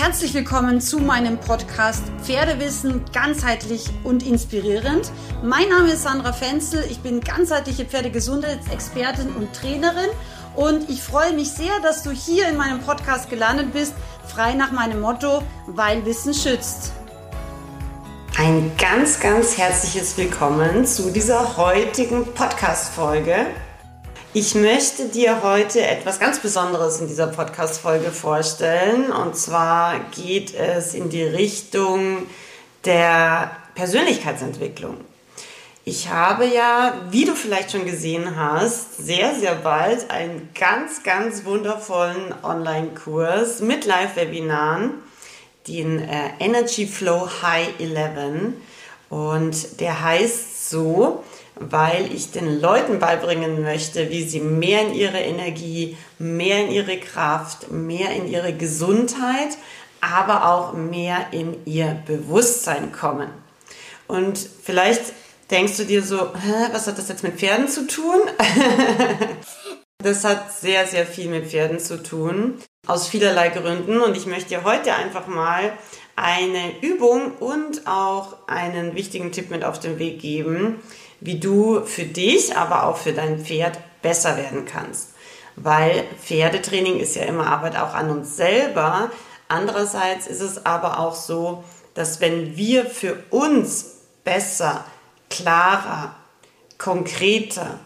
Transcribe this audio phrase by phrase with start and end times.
[0.00, 5.10] Herzlich willkommen zu meinem Podcast Pferdewissen ganzheitlich und inspirierend.
[5.42, 10.08] Mein Name ist Sandra Fenzel, ich bin ganzheitliche Pferdegesundheitsexpertin und Trainerin
[10.54, 13.92] und ich freue mich sehr, dass du hier in meinem Podcast gelandet bist,
[14.24, 16.92] frei nach meinem Motto, weil Wissen schützt.
[18.38, 23.46] Ein ganz, ganz herzliches Willkommen zu dieser heutigen Podcast-Folge.
[24.40, 29.10] Ich möchte dir heute etwas ganz Besonderes in dieser Podcast-Folge vorstellen.
[29.10, 32.18] Und zwar geht es in die Richtung
[32.84, 34.94] der Persönlichkeitsentwicklung.
[35.84, 41.44] Ich habe ja, wie du vielleicht schon gesehen hast, sehr, sehr bald einen ganz, ganz
[41.44, 44.90] wundervollen Online-Kurs mit Live-Webinaren,
[45.66, 48.52] den äh, Energy Flow High 11.
[49.10, 51.24] Und der heißt so,
[51.60, 56.98] weil ich den Leuten beibringen möchte, wie sie mehr in ihre Energie, mehr in ihre
[56.98, 59.56] Kraft, mehr in ihre Gesundheit,
[60.00, 63.28] aber auch mehr in ihr Bewusstsein kommen.
[64.06, 65.02] Und vielleicht
[65.50, 66.30] denkst du dir so,
[66.72, 68.20] was hat das jetzt mit Pferden zu tun?
[70.02, 72.54] das hat sehr, sehr viel mit Pferden zu tun,
[72.86, 74.00] aus vielerlei Gründen.
[74.00, 75.72] Und ich möchte dir heute einfach mal
[76.16, 80.80] eine Übung und auch einen wichtigen Tipp mit auf den Weg geben,
[81.20, 85.10] wie du für dich, aber auch für dein Pferd besser werden kannst.
[85.56, 89.10] Weil Pferdetraining ist ja immer Arbeit auch an uns selber.
[89.48, 94.84] Andererseits ist es aber auch so, dass wenn wir für uns besser,
[95.30, 96.14] klarer,
[96.76, 97.80] konkreter,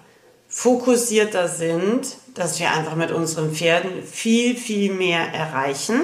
[0.49, 6.03] fokussierter sind, dass wir einfach mit unseren Pferden viel, viel mehr erreichen,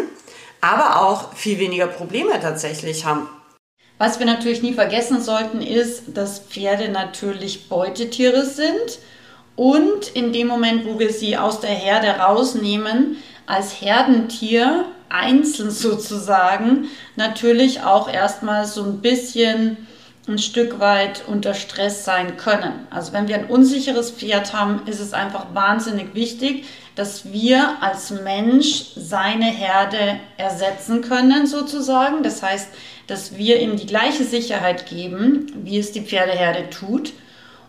[0.61, 3.29] aber auch viel weniger Probleme tatsächlich haben.
[3.98, 8.98] Was wir natürlich nie vergessen sollten, ist, dass Pferde natürlich Beutetiere sind
[9.56, 16.88] und in dem Moment, wo wir sie aus der Herde rausnehmen, als Herdentier einzeln sozusagen
[17.16, 19.78] natürlich auch erstmal so ein bisschen
[20.28, 22.87] ein Stück weit unter Stress sein können.
[22.91, 26.66] Also wenn wir ein unsicheres Pferd haben, ist es einfach wahnsinnig wichtig,
[26.98, 32.25] dass wir als Mensch seine Herde ersetzen können sozusagen.
[32.25, 32.69] Das heißt,
[33.06, 37.12] dass wir ihm die gleiche Sicherheit geben, wie es die Pferdeherde tut.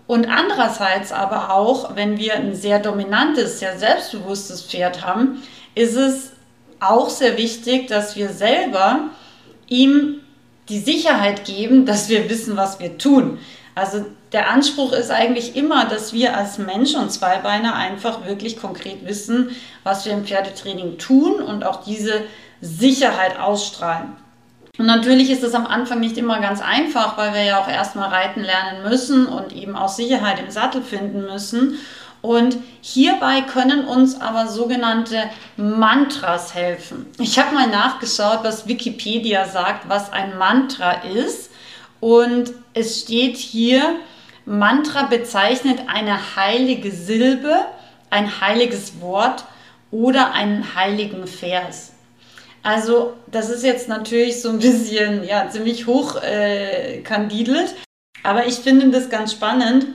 [0.08, 5.44] Und andererseits aber auch, wenn wir ein sehr dominantes, sehr selbstbewusstes Pferd haben,
[5.76, 6.32] ist es
[6.80, 9.12] auch sehr wichtig, dass wir selber
[9.68, 10.22] ihm
[10.70, 13.38] die Sicherheit geben, dass wir wissen, was wir tun.
[13.80, 19.08] Also der Anspruch ist eigentlich immer, dass wir als Mensch und Zweibeiner einfach wirklich konkret
[19.08, 19.52] wissen,
[19.84, 22.24] was wir im Pferdetraining tun und auch diese
[22.60, 24.18] Sicherheit ausstrahlen.
[24.78, 28.10] Und natürlich ist es am Anfang nicht immer ganz einfach, weil wir ja auch erstmal
[28.10, 31.80] reiten lernen müssen und eben auch Sicherheit im Sattel finden müssen.
[32.22, 35.24] Und hierbei können uns aber sogenannte
[35.56, 37.06] Mantras helfen.
[37.18, 41.49] Ich habe mal nachgeschaut, was Wikipedia sagt, was ein Mantra ist.
[42.00, 43.98] Und es steht hier,
[44.46, 47.66] Mantra bezeichnet eine heilige Silbe,
[48.10, 49.46] ein heiliges Wort
[49.92, 51.94] oder einen heiligen Vers.
[52.64, 57.76] Also das ist jetzt natürlich so ein bisschen, ja, ziemlich hoch äh, kandidelt.
[58.24, 59.88] Aber ich finde das ganz spannend,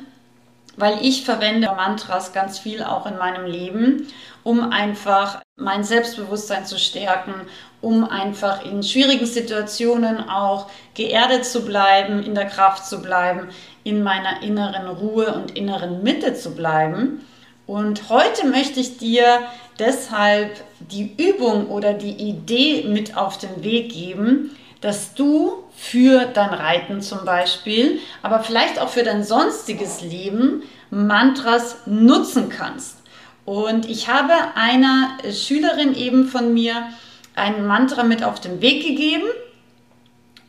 [0.77, 4.09] weil ich verwende Mantras ganz viel auch in meinem Leben,
[4.43, 7.33] um einfach mein Selbstbewusstsein zu stärken,
[7.81, 13.49] um einfach in schwierigen Situationen auch geerdet zu bleiben, in der Kraft zu bleiben,
[13.85, 17.25] in meiner inneren Ruhe und inneren Mitte zu bleiben.
[17.69, 19.43] Und heute möchte ich dir
[19.79, 20.51] deshalb
[20.81, 27.01] die Übung oder die Idee mit auf den Weg geben, dass du für dein Reiten
[27.01, 33.04] zum Beispiel, aber vielleicht auch für dein sonstiges Leben Mantras nutzen kannst.
[33.45, 36.89] Und ich habe einer Schülerin eben von mir
[37.35, 39.27] ein Mantra mit auf den Weg gegeben.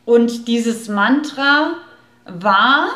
[0.04, 1.74] Und dieses Mantra
[2.24, 2.88] war,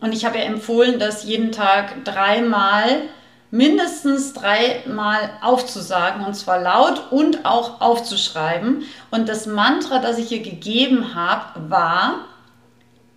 [0.00, 3.02] und ich habe ihr empfohlen, das jeden Tag dreimal,
[3.50, 8.84] mindestens dreimal aufzusagen, und zwar laut und auch aufzuschreiben.
[9.10, 12.26] Und das Mantra, das ich ihr gegeben habe, war,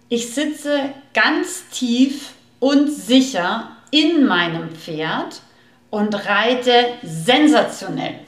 [0.10, 5.42] ich sitze ganz tief und sicher in meinem Pferd
[5.90, 8.20] und reite sensationell.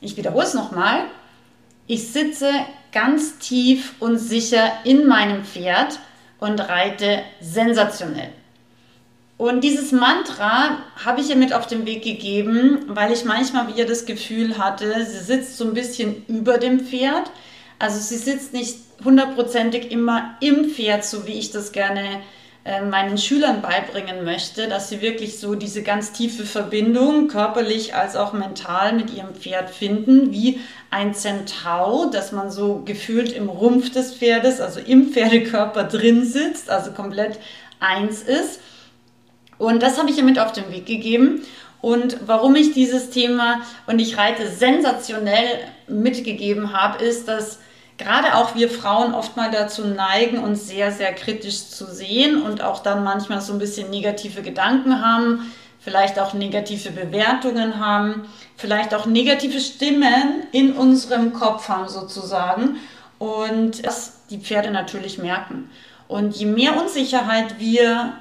[0.00, 1.04] Ich wiederhole es nochmal.
[1.86, 2.50] Ich sitze
[2.90, 6.00] ganz tief und sicher in meinem Pferd
[6.40, 8.30] und reite sensationell.
[9.38, 13.84] Und dieses Mantra habe ich ihr mit auf den Weg gegeben, weil ich manchmal wieder
[13.84, 17.30] das Gefühl hatte, sie sitzt so ein bisschen über dem Pferd.
[17.78, 22.20] Also sie sitzt nicht hundertprozentig immer im Pferd, so wie ich das gerne äh,
[22.64, 28.32] meinen Schülern beibringen möchte, dass sie wirklich so diese ganz tiefe Verbindung körperlich als auch
[28.32, 34.14] mental mit ihrem Pferd finden, wie ein Zentau, dass man so gefühlt im Rumpf des
[34.14, 37.40] Pferdes, also im Pferdekörper drin sitzt, also komplett
[37.80, 38.60] eins ist.
[39.58, 41.42] Und das habe ich ihr mit auf den Weg gegeben.
[41.80, 47.58] Und warum ich dieses Thema und ich reite sensationell mitgegeben habe, ist, dass
[48.02, 52.62] gerade auch wir Frauen oft mal dazu neigen, uns sehr, sehr kritisch zu sehen und
[52.62, 58.26] auch dann manchmal so ein bisschen negative Gedanken haben, vielleicht auch negative Bewertungen haben,
[58.56, 62.76] vielleicht auch negative Stimmen in unserem Kopf haben sozusagen
[63.18, 65.70] und das die Pferde natürlich merken.
[66.08, 68.14] Und je mehr Unsicherheit wir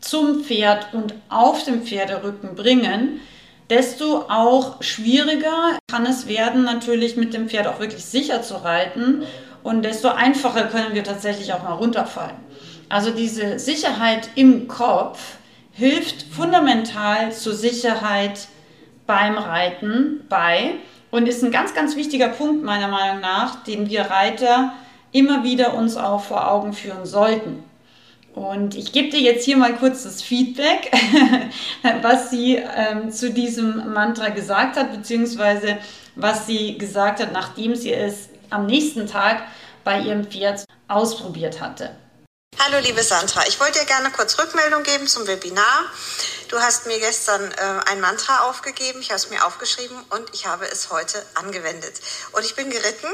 [0.00, 3.20] zum Pferd und auf dem Pferderücken bringen,
[3.70, 9.22] desto auch schwieriger kann es werden, natürlich mit dem Pferd auch wirklich sicher zu reiten
[9.62, 12.36] und desto einfacher können wir tatsächlich auch mal runterfallen.
[12.88, 15.36] Also diese Sicherheit im Kopf
[15.72, 18.48] hilft fundamental zur Sicherheit
[19.06, 20.74] beim Reiten bei
[21.10, 24.72] und ist ein ganz, ganz wichtiger Punkt meiner Meinung nach, den wir Reiter
[25.12, 27.64] immer wieder uns auch vor Augen führen sollten.
[28.36, 30.92] Und ich gebe dir jetzt hier mal kurz das Feedback,
[32.02, 35.78] was sie ähm, zu diesem Mantra gesagt hat, beziehungsweise
[36.16, 39.42] was sie gesagt hat, nachdem sie es am nächsten Tag
[39.84, 41.96] bei ihrem Pferd ausprobiert hatte.
[42.58, 45.86] Hallo liebe Sandra, ich wollte dir gerne kurz Rückmeldung geben zum Webinar.
[46.48, 50.46] Du hast mir gestern äh, ein Mantra aufgegeben, ich habe es mir aufgeschrieben und ich
[50.46, 51.94] habe es heute angewendet.
[52.32, 53.08] Und ich bin geritten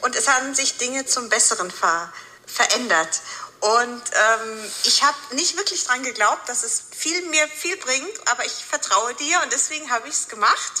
[0.00, 2.10] und es haben sich Dinge zum Besseren ver
[2.52, 3.20] verändert.
[3.62, 8.44] Und ähm, ich habe nicht wirklich dran geglaubt, dass es viel mir viel bringt, aber
[8.44, 10.72] ich vertraue dir und deswegen habe ich es gemacht.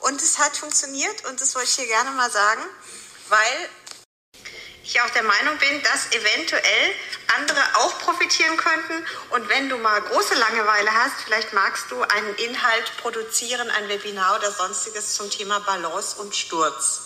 [0.00, 2.62] Und es hat funktioniert und das wollte ich hier gerne mal sagen,
[3.30, 3.70] weil
[4.84, 6.94] ich auch der Meinung bin, dass eventuell
[7.38, 9.06] andere auch profitieren könnten.
[9.30, 14.36] Und wenn du mal große Langeweile hast, vielleicht magst du einen Inhalt produzieren, ein Webinar
[14.36, 17.00] oder sonstiges zum Thema Balance und Sturz.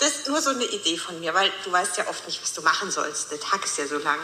[0.00, 2.54] Das ist nur so eine Idee von mir, weil du weißt ja oft nicht, was
[2.54, 3.30] du machen sollst.
[3.30, 4.18] Der Tag ist ja so lang.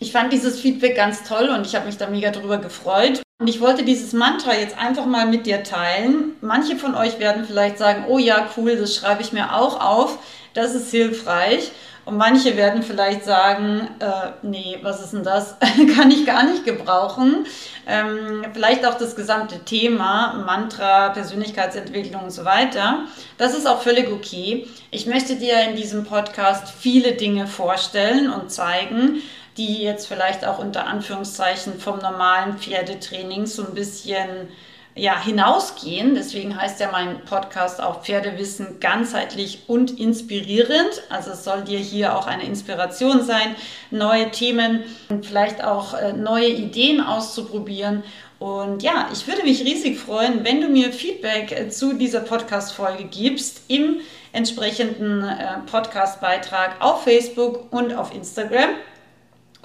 [0.00, 3.20] Ich fand dieses Feedback ganz toll und ich habe mich da mega drüber gefreut.
[3.40, 6.32] Und ich wollte dieses Mantra jetzt einfach mal mit dir teilen.
[6.40, 10.18] Manche von euch werden vielleicht sagen, oh ja, cool, das schreibe ich mir auch auf,
[10.54, 11.72] das ist hilfreich.
[12.04, 15.56] Und manche werden vielleicht sagen, äh, nee, was ist denn das?
[15.96, 17.44] Kann ich gar nicht gebrauchen.
[17.86, 23.04] Ähm, vielleicht auch das gesamte Thema, Mantra, Persönlichkeitsentwicklung und so weiter.
[23.36, 24.66] Das ist auch völlig okay.
[24.90, 29.20] Ich möchte dir in diesem Podcast viele Dinge vorstellen und zeigen,
[29.58, 34.48] die jetzt vielleicht auch unter Anführungszeichen vom normalen Pferdetraining so ein bisschen
[34.94, 36.14] ja, hinausgehen.
[36.14, 41.02] Deswegen heißt ja mein Podcast auch Pferdewissen ganzheitlich und inspirierend.
[41.08, 43.54] Also es soll dir hier auch eine Inspiration sein,
[43.90, 48.02] neue Themen und vielleicht auch äh, neue Ideen auszuprobieren.
[48.38, 53.04] Und ja, ich würde mich riesig freuen, wenn du mir Feedback äh, zu dieser Podcast-Folge
[53.04, 53.98] gibst im
[54.32, 58.70] entsprechenden äh, Podcast-Beitrag auf Facebook und auf Instagram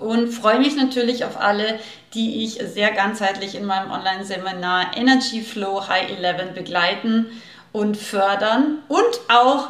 [0.04, 1.80] und freue mich natürlich auf alle,
[2.14, 7.28] die ich sehr ganzheitlich in meinem Online-Seminar Energy Flow High 11 begleiten
[7.72, 9.70] und fördern und auch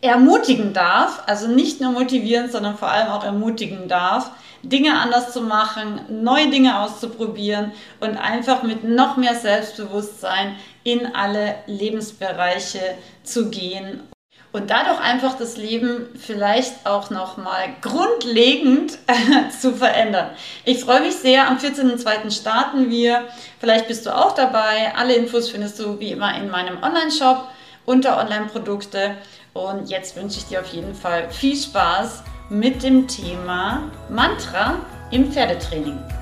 [0.00, 4.30] ermutigen darf, also nicht nur motivieren, sondern vor allem auch ermutigen darf,
[4.62, 11.56] Dinge anders zu machen, neue Dinge auszuprobieren und einfach mit noch mehr Selbstbewusstsein in alle
[11.66, 12.80] Lebensbereiche
[13.22, 14.02] zu gehen
[14.52, 20.30] und dadurch einfach das Leben vielleicht auch noch mal grundlegend äh, zu verändern.
[20.64, 21.48] Ich freue mich sehr.
[21.48, 22.30] Am 14.02.
[22.30, 23.28] starten wir.
[23.60, 24.92] Vielleicht bist du auch dabei.
[24.96, 27.48] Alle Infos findest du wie immer in meinem Online-Shop
[27.86, 29.16] unter Online-Produkte.
[29.52, 34.76] Und jetzt wünsche ich dir auf jeden Fall viel Spaß mit dem Thema Mantra
[35.10, 36.19] im Pferdetraining.